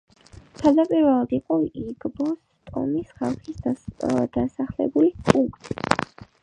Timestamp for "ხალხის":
3.21-3.63